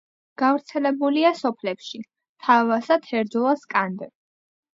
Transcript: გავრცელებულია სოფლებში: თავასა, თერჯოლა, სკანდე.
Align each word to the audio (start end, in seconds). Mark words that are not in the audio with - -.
გავრცელებულია 0.41 1.31
სოფლებში: 1.41 2.01
თავასა, 2.47 2.99
თერჯოლა, 3.05 3.53
სკანდე. 3.67 4.11